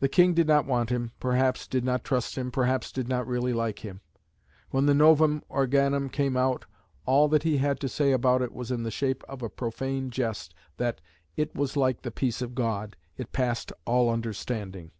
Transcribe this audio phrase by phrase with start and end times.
[0.00, 3.54] The King did not want him, perhaps did not trust him, perhaps did not really
[3.54, 4.02] like him.
[4.68, 6.66] When the Novum Organum came out,
[7.06, 10.10] all that he had to say about it was in the shape of a profane
[10.10, 11.00] jest that
[11.38, 14.90] "it was like the peace of God it passed all understanding."